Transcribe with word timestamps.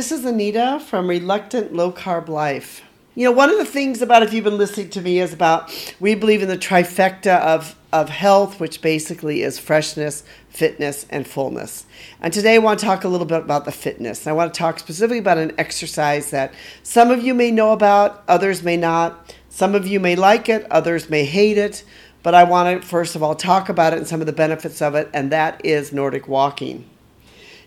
this 0.00 0.12
is 0.12 0.24
Anita 0.24 0.82
from 0.86 1.10
Reluctant 1.10 1.74
Low 1.74 1.92
Carb 1.92 2.28
Life. 2.28 2.82
You 3.14 3.24
know, 3.24 3.32
one 3.32 3.50
of 3.50 3.58
the 3.58 3.66
things 3.66 4.00
about 4.00 4.22
if 4.22 4.32
you've 4.32 4.44
been 4.44 4.56
listening 4.56 4.88
to 4.88 5.02
me 5.02 5.18
is 5.18 5.34
about 5.34 5.94
we 6.00 6.14
believe 6.14 6.40
in 6.40 6.48
the 6.48 6.56
trifecta 6.56 7.38
of, 7.38 7.76
of 7.92 8.08
health, 8.08 8.58
which 8.58 8.80
basically 8.80 9.42
is 9.42 9.58
freshness, 9.58 10.24
fitness, 10.48 11.04
and 11.10 11.28
fullness. 11.28 11.84
And 12.22 12.32
today 12.32 12.54
I 12.54 12.58
want 12.60 12.80
to 12.80 12.86
talk 12.86 13.04
a 13.04 13.08
little 13.08 13.26
bit 13.26 13.40
about 13.40 13.66
the 13.66 13.72
fitness. 13.72 14.26
I 14.26 14.32
want 14.32 14.54
to 14.54 14.58
talk 14.58 14.78
specifically 14.78 15.18
about 15.18 15.36
an 15.36 15.52
exercise 15.58 16.30
that 16.30 16.54
some 16.82 17.10
of 17.10 17.22
you 17.22 17.34
may 17.34 17.50
know 17.50 17.72
about, 17.72 18.24
others 18.26 18.62
may 18.62 18.78
not. 18.78 19.36
Some 19.50 19.74
of 19.74 19.86
you 19.86 20.00
may 20.00 20.16
like 20.16 20.48
it, 20.48 20.66
others 20.70 21.10
may 21.10 21.26
hate 21.26 21.58
it. 21.58 21.84
But 22.22 22.34
I 22.34 22.44
want 22.44 22.80
to 22.80 22.88
first 22.88 23.16
of 23.16 23.22
all 23.22 23.34
talk 23.34 23.68
about 23.68 23.92
it 23.92 23.98
and 23.98 24.08
some 24.08 24.22
of 24.22 24.26
the 24.26 24.32
benefits 24.32 24.80
of 24.80 24.94
it, 24.94 25.10
and 25.12 25.30
that 25.30 25.62
is 25.62 25.92
Nordic 25.92 26.26
walking. 26.26 26.89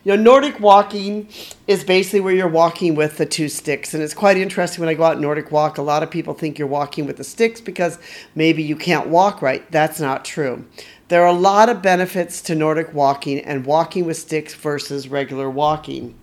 You 0.04 0.18
know, 0.18 0.22
Nordic 0.22 0.60
walking 0.60 1.30
is 1.66 1.86
basically 1.86 2.20
where 2.20 2.34
you're 2.34 2.50
walking 2.50 2.94
with 2.94 3.16
the 3.16 3.26
two 3.26 3.48
sticks. 3.48 3.94
And 3.94 4.04
it's 4.04 4.14
quite 4.14 4.36
interesting 4.36 4.82
when 4.82 4.90
I 4.90 4.96
go 4.96 5.04
out 5.04 5.22
Nordic 5.22 5.50
walk, 5.50 5.78
a 5.78 5.82
lot 5.82 6.04
of 6.04 6.12
people 6.12 6.34
think 6.34 6.60
you're 6.60 6.68
walking 6.68 7.06
with 7.06 7.16
the 7.16 7.24
sticks 7.24 7.62
because 7.62 8.00
maybe 8.36 8.62
you 8.64 8.76
can't 8.76 9.08
walk 9.08 9.42
right. 9.42 9.70
That's 9.72 10.02
not 10.02 10.26
true. 10.26 10.66
There 11.08 11.22
are 11.24 11.28
a 11.28 11.32
lot 11.32 11.70
of 11.70 11.82
benefits 11.82 12.42
to 12.42 12.56
Nordic 12.56 12.94
walking 12.94 13.40
and 13.40 13.66
walking 13.66 14.04
with 14.04 14.18
sticks 14.18 14.54
versus 14.54 15.08
regular 15.08 15.50
walking. 15.50 16.16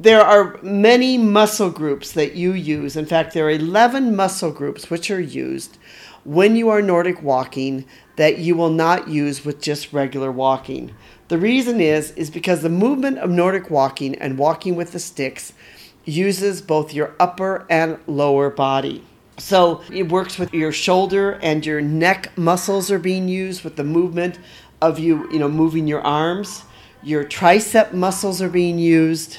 There 0.00 0.22
are 0.22 0.58
many 0.60 1.16
muscle 1.18 1.70
groups 1.70 2.10
that 2.12 2.34
you 2.34 2.52
use. 2.52 2.96
In 2.96 3.06
fact, 3.06 3.32
there 3.32 3.46
are 3.46 3.50
11 3.50 4.16
muscle 4.16 4.50
groups 4.50 4.90
which 4.90 5.08
are 5.08 5.20
used 5.20 5.78
when 6.24 6.56
you 6.56 6.68
are 6.68 6.82
Nordic 6.82 7.22
walking 7.22 7.84
that 8.16 8.38
you 8.38 8.54
will 8.54 8.70
not 8.70 9.08
use 9.08 9.44
with 9.44 9.60
just 9.60 9.92
regular 9.92 10.30
walking. 10.30 10.94
The 11.28 11.38
reason 11.38 11.80
is 11.80 12.12
is 12.12 12.30
because 12.30 12.62
the 12.62 12.68
movement 12.68 13.18
of 13.18 13.30
Nordic 13.30 13.70
walking 13.70 14.14
and 14.16 14.38
walking 14.38 14.76
with 14.76 14.92
the 14.92 14.98
sticks 14.98 15.52
uses 16.04 16.60
both 16.60 16.92
your 16.92 17.14
upper 17.18 17.66
and 17.70 17.98
lower 18.06 18.50
body. 18.50 19.04
So 19.38 19.82
it 19.90 20.10
works 20.10 20.38
with 20.38 20.52
your 20.52 20.72
shoulder 20.72 21.38
and 21.42 21.64
your 21.64 21.80
neck 21.80 22.36
muscles 22.36 22.90
are 22.90 22.98
being 22.98 23.28
used 23.28 23.64
with 23.64 23.76
the 23.76 23.84
movement 23.84 24.38
of 24.80 24.98
you, 24.98 25.30
you 25.32 25.38
know, 25.38 25.48
moving 25.48 25.86
your 25.86 26.02
arms. 26.02 26.64
Your 27.02 27.24
tricep 27.24 27.92
muscles 27.92 28.42
are 28.42 28.48
being 28.48 28.78
used. 28.78 29.38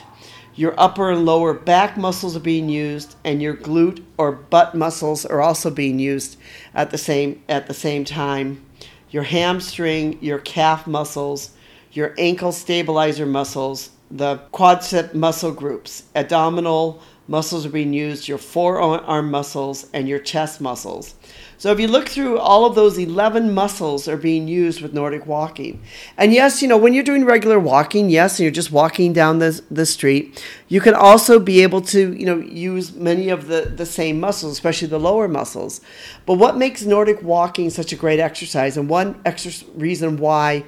Your 0.56 0.76
upper 0.80 1.09
and 1.09 1.26
lower 1.26 1.54
back 1.54 1.98
muscles 1.98 2.36
are 2.36 2.42
being 2.42 2.70
used 2.70 3.16
and 3.23 3.42
your 3.42 3.56
glute 3.56 4.04
or 4.20 4.32
butt 4.32 4.76
muscles 4.76 5.26
are 5.26 5.42
also 5.42 5.72
being 5.72 5.98
used 5.98 6.38
at 6.76 6.92
the 6.92 6.98
same 6.98 7.42
at 7.50 7.66
the 7.66 7.73
same 7.73 8.06
time. 8.06 8.64
Your 9.09 9.24
hamstring, 9.24 10.22
your 10.22 10.38
calf 10.38 10.86
muscles, 10.86 11.52
your 11.92 12.14
ankle 12.20 12.52
stabilizer 12.52 13.26
muscles, 13.26 13.90
the 14.12 14.42
quadricep 14.54 15.16
muscle 15.16 15.52
groups, 15.52 16.04
abdominal 16.14 17.02
muscles 17.27 17.66
are 17.66 17.69
being 17.69 17.93
used, 17.93 18.27
your 18.27 18.38
forearm 18.38 19.31
muscles, 19.31 19.88
and 19.93 20.07
your 20.07 20.19
chest 20.19 20.59
muscles. 20.59 21.16
So 21.57 21.71
if 21.71 21.79
you 21.79 21.88
look 21.88 22.09
through 22.09 22.39
all 22.39 22.66
of 22.66 22.75
those 22.75 22.97
11 22.97 23.53
muscles 23.53 24.09
are 24.09 24.17
being 24.17 24.49
used 24.49 24.81
with 24.81 24.93
Nordic 24.93 25.25
walking. 25.25 25.81
And 26.17 26.33
yes, 26.33 26.61
you 26.61 26.67
know, 26.67 26.75
when 26.75 26.94
you're 26.94 27.05
doing 27.05 27.23
regular 27.23 27.57
walking, 27.57 28.09
yes, 28.09 28.38
and 28.38 28.44
you're 28.44 28.51
just 28.51 28.71
walking 28.71 29.13
down 29.13 29.39
the, 29.39 29.61
the 29.71 29.85
street, 29.85 30.44
you 30.67 30.81
can 30.81 30.94
also 30.94 31.39
be 31.39 31.63
able 31.63 31.79
to, 31.83 32.13
you 32.13 32.25
know, 32.25 32.39
use 32.39 32.94
many 32.94 33.29
of 33.29 33.47
the, 33.47 33.61
the 33.61 33.85
same 33.85 34.19
muscles, 34.19 34.51
especially 34.51 34.89
the 34.89 34.99
lower 34.99 35.29
muscles. 35.29 35.79
But 36.25 36.33
what 36.33 36.57
makes 36.57 36.83
Nordic 36.83 37.21
walking 37.23 37.69
such 37.69 37.94
a 37.94 37.95
great 37.95 38.19
exercise, 38.19 38.75
and 38.75 38.89
one 38.89 39.21
exercise 39.25 39.63
reason 39.75 40.17
why 40.17 40.66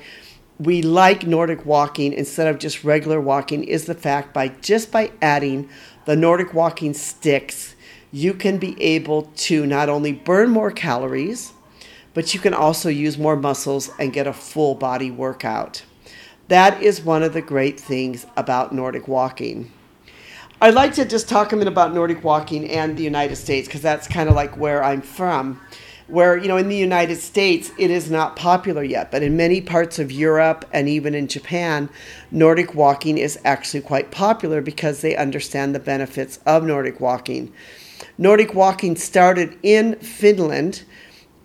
we 0.60 0.82
like 0.82 1.28
Nordic 1.28 1.66
walking 1.66 2.14
instead 2.14 2.48
of 2.48 2.60
just 2.60 2.84
regular 2.84 3.20
walking 3.20 3.64
is 3.64 3.86
the 3.86 3.94
fact 3.94 4.34
by 4.34 4.50
just 4.50 4.92
by 4.92 5.12
adding 5.22 5.70
the 6.06 6.16
Nordic 6.16 6.54
walking 6.54 6.94
sticks, 6.94 7.76
you 8.12 8.34
can 8.34 8.58
be 8.58 8.82
able 8.82 9.24
to 9.36 9.66
not 9.66 9.90
only 9.90 10.14
burn 10.14 10.50
more 10.50 10.72
calories, 10.72 11.52
but 12.14 12.34
you 12.34 12.40
can 12.40 12.54
also 12.54 12.88
use 12.88 13.18
more 13.18 13.36
muscles 13.36 13.90
and 14.00 14.14
get 14.14 14.28
a 14.28 14.34
full 14.34 14.76
body 14.76 15.12
workout. 15.12 15.84
That 16.48 16.82
is 16.82 17.02
one 17.02 17.24
of 17.24 17.34
the 17.34 17.42
great 17.42 17.80
things 17.80 18.26
about 18.38 18.74
Nordic 18.74 19.08
walking. 19.08 19.72
I'd 20.62 20.74
like 20.74 20.94
to 20.94 21.04
just 21.04 21.28
talk 21.28 21.52
a 21.52 21.56
minute 21.58 21.72
about 21.72 21.94
Nordic 21.94 22.24
walking 22.24 22.70
and 22.70 22.96
the 22.96 23.04
United 23.04 23.36
States 23.36 23.68
because 23.68 23.82
that's 23.82 24.08
kind 24.08 24.30
of 24.30 24.36
like 24.36 24.56
where 24.56 24.82
I'm 24.82 25.02
from 25.02 25.60
where 26.08 26.38
you 26.38 26.48
know 26.48 26.58
in 26.58 26.70
the 26.70 26.76
United 26.76 27.18
States 27.18 27.72
it 27.78 27.90
is 27.90 28.12
not 28.12 28.36
popular 28.36 28.84
yet, 28.84 29.12
but 29.12 29.24
in 29.24 29.38
many 29.38 29.62
parts 29.62 30.00
of 30.00 30.12
Europe 30.12 30.66
and 30.72 30.88
even 30.88 31.16
in 31.16 31.28
Japan, 31.28 31.90
Nordic 32.32 32.76
walking 32.76 33.18
is 33.18 33.40
actually 33.44 33.82
quite 33.82 34.12
popular 34.12 34.62
because 34.62 35.02
they 35.02 35.16
understand 35.16 35.74
the 35.74 35.80
benefits 35.80 36.40
of 36.46 36.64
Nordic 36.64 37.00
walking. 37.00 37.52
Nordic 38.18 38.54
walking 38.54 38.96
started 38.96 39.58
in 39.64 39.96
Finland 39.96 40.84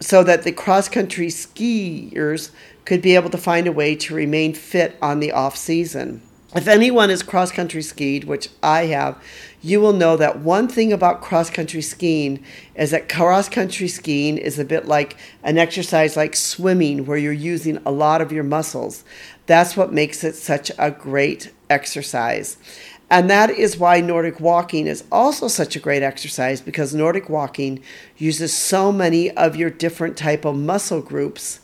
so 0.01 0.23
that 0.25 0.45
the 0.45 0.53
cross-country 0.53 1.29
skiers 1.29 2.51
could 2.85 3.03
be 3.03 3.15
able 3.15 3.31
to 3.31 3.39
find 3.39 3.67
a 3.67 3.73
way 3.73 3.95
to 3.95 4.15
remain 4.15 4.55
fit 4.55 4.97
on 5.03 5.21
the 5.21 5.33
off 5.33 5.57
season. 5.57 6.23
If 6.55 6.67
anyone 6.67 7.11
has 7.11 7.23
cross 7.23 7.53
country 7.53 7.83
skied, 7.83 8.25
which 8.25 8.49
I 8.63 8.87
have, 8.87 9.23
you 9.63 9.81
will 9.81 9.93
know 9.93 10.17
that 10.17 10.41
one 10.41 10.69
thing 10.69 10.93
about 10.93 11.21
cross 11.21 11.51
country 11.51 11.83
skiing 11.83 12.43
is 12.75 12.93
that 12.93 13.09
cross 13.09 13.49
country 13.49 13.89
skiing 13.89 14.39
is 14.39 14.59
a 14.59 14.65
bit 14.65 14.87
like 14.87 15.17
an 15.43 15.59
exercise 15.59 16.17
like 16.17 16.35
swimming, 16.35 17.05
where 17.05 17.19
you're 17.19 17.33
using 17.33 17.79
a 17.85 17.91
lot 17.91 18.21
of 18.21 18.33
your 18.33 18.45
muscles. 18.45 19.05
That's 19.47 19.77
what 19.77 19.93
makes 19.93 20.25
it 20.25 20.35
such 20.35 20.71
a 20.79 20.91
great 20.91 21.53
exercise. 21.69 22.57
And 23.11 23.29
that 23.29 23.51
is 23.51 23.77
why 23.77 24.01
Nordic 24.01 24.39
walking 24.39 24.87
is 24.87 25.05
also 25.11 25.49
such 25.49 25.75
a 25.75 25.81
great 25.81 26.03
exercise 26.03 26.61
because 26.61 26.95
Nordic 26.95 27.29
walking 27.29 27.83
uses 28.17 28.57
so 28.57 28.93
many 28.93 29.31
of 29.33 29.57
your 29.57 29.69
different 29.69 30.17
type 30.17 30.45
of 30.45 30.57
muscle 30.57 31.03
groups 31.03 31.61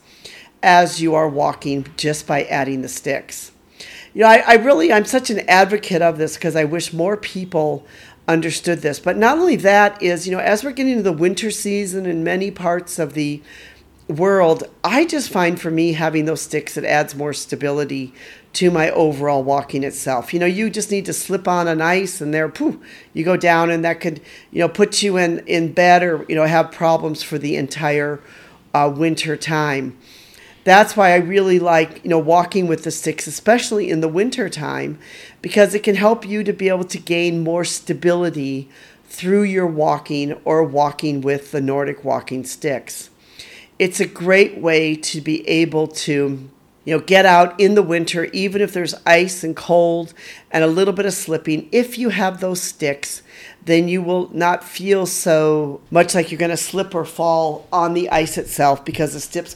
as 0.61 1.01
you 1.01 1.15
are 1.15 1.29
walking 1.29 1.87
just 1.95 2.27
by 2.27 2.43
adding 2.43 2.81
the 2.81 2.89
sticks 2.89 3.51
you 4.17 4.23
know, 4.23 4.29
I, 4.29 4.43
I 4.47 4.53
really, 4.55 4.91
I'm 4.91 5.05
such 5.05 5.29
an 5.29 5.47
advocate 5.47 6.01
of 6.01 6.17
this 6.17 6.37
because 6.37 6.55
I 6.55 6.63
wish 6.63 6.91
more 6.91 7.15
people 7.15 7.85
understood 8.27 8.79
this. 8.79 8.99
But 8.99 9.15
not 9.15 9.37
only 9.37 9.57
that 9.57 10.01
is, 10.01 10.27
you 10.27 10.35
know, 10.35 10.41
as 10.41 10.63
we're 10.63 10.71
getting 10.71 10.93
into 10.93 11.03
the 11.03 11.13
winter 11.13 11.51
season 11.51 12.07
in 12.07 12.23
many 12.23 12.49
parts 12.49 12.97
of 12.97 13.13
the 13.13 13.43
world, 14.07 14.63
I 14.83 15.05
just 15.05 15.29
find 15.29 15.61
for 15.61 15.69
me 15.69 15.93
having 15.93 16.25
those 16.25 16.41
sticks, 16.41 16.77
it 16.77 16.83
adds 16.83 17.13
more 17.13 17.31
stability 17.31 18.11
to 18.53 18.71
my 18.71 18.89
overall 18.89 19.43
walking 19.43 19.83
itself. 19.83 20.33
You 20.33 20.39
know, 20.39 20.47
you 20.47 20.71
just 20.71 20.89
need 20.89 21.05
to 21.05 21.13
slip 21.13 21.47
on 21.47 21.67
an 21.67 21.79
ice 21.79 22.19
and 22.19 22.33
there, 22.33 22.49
poof, 22.49 22.77
you 23.13 23.23
go 23.23 23.37
down 23.37 23.69
and 23.69 23.85
that 23.85 24.01
could, 24.01 24.19
you 24.49 24.61
know, 24.61 24.67
put 24.67 25.03
you 25.03 25.17
in, 25.17 25.45
in 25.45 25.73
bed 25.73 26.01
or, 26.01 26.25
you 26.27 26.33
know, 26.33 26.45
have 26.47 26.71
problems 26.71 27.21
for 27.21 27.37
the 27.37 27.55
entire 27.55 28.19
uh, 28.73 28.91
winter 28.91 29.37
time 29.37 29.95
that's 30.67 30.97
why 30.97 31.13
I 31.13 31.15
really 31.15 31.59
like, 31.59 32.03
you 32.03 32.09
know, 32.09 32.19
walking 32.19 32.67
with 32.67 32.83
the 32.83 32.91
sticks, 32.91 33.25
especially 33.25 33.89
in 33.89 34.01
the 34.01 34.09
winter 34.09 34.49
time, 34.49 34.99
because 35.41 35.73
it 35.73 35.81
can 35.81 35.95
help 35.95 36.27
you 36.27 36.43
to 36.43 36.51
be 36.51 36.67
able 36.67 36.83
to 36.83 36.99
gain 36.99 37.41
more 37.41 37.63
stability 37.63 38.67
through 39.05 39.43
your 39.43 39.65
walking 39.65 40.33
or 40.43 40.65
walking 40.65 41.21
with 41.21 41.53
the 41.53 41.61
Nordic 41.61 42.03
walking 42.03 42.43
sticks. 42.43 43.09
It's 43.79 44.01
a 44.01 44.05
great 44.05 44.57
way 44.57 44.97
to 44.97 45.21
be 45.21 45.47
able 45.47 45.87
to 45.87 46.49
you 46.83 46.97
know, 46.97 46.99
get 46.99 47.25
out 47.25 47.57
in 47.57 47.75
the 47.75 47.81
winter, 47.81 48.25
even 48.25 48.61
if 48.61 48.73
there's 48.73 48.95
ice 49.05 49.45
and 49.45 49.55
cold 49.55 50.13
and 50.51 50.65
a 50.65 50.67
little 50.67 50.93
bit 50.93 51.05
of 51.05 51.13
slipping. 51.13 51.69
If 51.71 51.97
you 51.97 52.09
have 52.09 52.41
those 52.41 52.61
sticks, 52.61 53.21
then 53.63 53.87
you 53.87 54.01
will 54.01 54.29
not 54.33 54.65
feel 54.65 55.05
so 55.05 55.79
much 55.91 56.13
like 56.13 56.29
you're 56.29 56.39
going 56.39 56.51
to 56.51 56.57
slip 56.57 56.93
or 56.93 57.05
fall 57.05 57.67
on 57.71 57.93
the 57.93 58.09
ice 58.09 58.37
itself 58.37 58.83
because 58.83 59.13
the 59.13 59.19
sticks, 59.21 59.53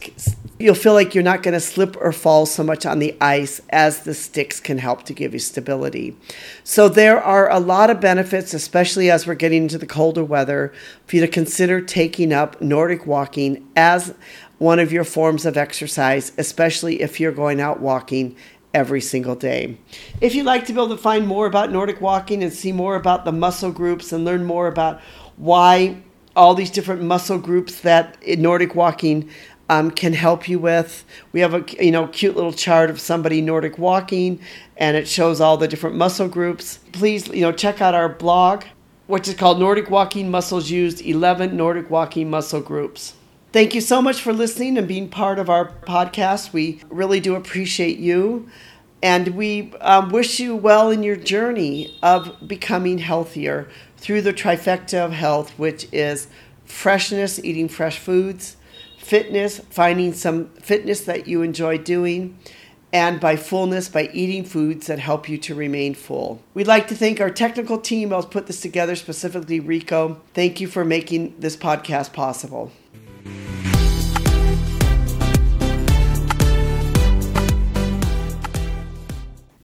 you'll 0.61 0.75
feel 0.75 0.93
like 0.93 1.13
you're 1.13 1.23
not 1.23 1.43
going 1.43 1.53
to 1.53 1.59
slip 1.59 1.95
or 1.97 2.11
fall 2.11 2.45
so 2.45 2.63
much 2.63 2.85
on 2.85 2.99
the 2.99 3.15
ice 3.19 3.61
as 3.69 4.01
the 4.01 4.13
sticks 4.13 4.59
can 4.59 4.77
help 4.77 5.03
to 5.03 5.13
give 5.13 5.33
you 5.33 5.39
stability. 5.39 6.15
So 6.63 6.89
there 6.89 7.21
are 7.21 7.49
a 7.49 7.59
lot 7.59 7.89
of 7.89 7.99
benefits, 7.99 8.53
especially 8.53 9.09
as 9.09 9.25
we're 9.25 9.35
getting 9.35 9.63
into 9.63 9.77
the 9.77 9.85
colder 9.85 10.23
weather, 10.23 10.73
for 11.05 11.15
you 11.15 11.21
to 11.21 11.27
consider 11.27 11.81
taking 11.81 12.31
up 12.31 12.61
Nordic 12.61 13.05
walking 13.05 13.67
as 13.75 14.13
one 14.57 14.79
of 14.79 14.91
your 14.91 15.03
forms 15.03 15.45
of 15.45 15.57
exercise, 15.57 16.31
especially 16.37 17.01
if 17.01 17.19
you're 17.19 17.31
going 17.31 17.59
out 17.59 17.79
walking 17.79 18.35
every 18.73 19.01
single 19.01 19.35
day. 19.35 19.77
If 20.21 20.35
you'd 20.35 20.45
like 20.45 20.65
to 20.67 20.73
be 20.73 20.79
able 20.79 20.95
to 20.95 21.01
find 21.01 21.27
more 21.27 21.45
about 21.45 21.71
Nordic 21.71 21.99
walking 21.99 22.43
and 22.43 22.53
see 22.53 22.71
more 22.71 22.95
about 22.95 23.25
the 23.25 23.31
muscle 23.31 23.71
groups 23.71 24.13
and 24.13 24.23
learn 24.23 24.45
more 24.45 24.67
about 24.67 25.01
why 25.37 25.97
all 26.35 26.53
these 26.55 26.71
different 26.71 27.01
muscle 27.01 27.37
groups 27.37 27.81
that 27.81 28.17
eh, 28.25 28.35
Nordic 28.37 28.75
walking 28.75 29.29
um, 29.71 29.89
can 29.89 30.11
help 30.11 30.49
you 30.49 30.59
with. 30.59 31.05
We 31.31 31.39
have 31.39 31.53
a 31.53 31.63
you 31.83 31.91
know 31.91 32.07
cute 32.07 32.35
little 32.35 32.51
chart 32.51 32.89
of 32.89 32.99
somebody 32.99 33.41
Nordic 33.41 33.77
walking, 33.77 34.41
and 34.75 34.97
it 34.97 35.07
shows 35.07 35.39
all 35.39 35.55
the 35.55 35.67
different 35.67 35.95
muscle 35.95 36.27
groups. 36.27 36.79
Please 36.91 37.29
you 37.29 37.41
know 37.41 37.53
check 37.53 37.81
out 37.81 37.95
our 37.95 38.09
blog, 38.09 38.65
which 39.07 39.29
is 39.29 39.33
called 39.33 39.59
Nordic 39.59 39.89
Walking 39.89 40.29
Muscles 40.29 40.69
Used 40.69 41.01
11 41.01 41.55
Nordic 41.55 41.89
Walking 41.89 42.29
Muscle 42.29 42.59
Groups. 42.59 43.13
Thank 43.53 43.73
you 43.73 43.79
so 43.79 44.01
much 44.01 44.21
for 44.21 44.33
listening 44.33 44.77
and 44.77 44.89
being 44.89 45.07
part 45.07 45.39
of 45.39 45.49
our 45.49 45.69
podcast. 45.69 46.51
We 46.51 46.81
really 46.89 47.21
do 47.21 47.35
appreciate 47.35 47.97
you. 47.97 48.49
And 49.03 49.29
we 49.29 49.73
um, 49.81 50.09
wish 50.09 50.39
you 50.39 50.55
well 50.55 50.91
in 50.91 51.01
your 51.01 51.15
journey 51.15 51.97
of 52.03 52.47
becoming 52.47 52.99
healthier 52.99 53.67
through 53.97 54.21
the 54.21 54.31
trifecta 54.31 54.99
of 55.03 55.11
health, 55.11 55.57
which 55.57 55.87
is 55.91 56.27
freshness, 56.65 57.39
eating 57.43 57.67
fresh 57.67 57.97
foods, 57.97 58.57
fitness, 59.01 59.59
finding 59.69 60.13
some 60.13 60.49
fitness 60.55 61.01
that 61.01 61.27
you 61.27 61.41
enjoy 61.41 61.77
doing, 61.77 62.37
and 62.93 63.19
by 63.19 63.35
fullness 63.35 63.89
by 63.89 64.09
eating 64.13 64.43
foods 64.43 64.87
that 64.87 64.99
help 64.99 65.29
you 65.29 65.37
to 65.37 65.55
remain 65.55 65.93
full. 65.93 66.41
We'd 66.53 66.67
like 66.67 66.87
to 66.89 66.95
thank 66.95 67.21
our 67.21 67.29
technical 67.29 67.77
team 67.79 68.11
who's 68.11 68.25
put 68.25 68.47
this 68.47 68.61
together, 68.61 68.95
specifically 68.95 69.59
Rico. 69.59 70.21
Thank 70.33 70.59
you 70.59 70.67
for 70.67 70.83
making 70.83 71.35
this 71.39 71.55
podcast 71.55 72.13
possible. 72.13 72.71